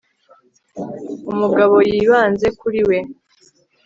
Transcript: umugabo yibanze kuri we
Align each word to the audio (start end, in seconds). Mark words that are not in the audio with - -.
umugabo 1.31 1.75
yibanze 1.89 2.47
kuri 2.59 2.81
we 2.87 2.97